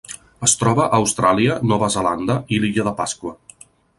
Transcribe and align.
Es 0.45 0.53
troba 0.61 0.85
a 0.85 0.99
Austràlia, 0.99 1.59
Nova 1.73 1.91
Zelanda 1.97 2.39
i 2.57 2.61
l'Illa 2.63 2.89
de 2.91 2.97
Pasqua. 3.03 3.37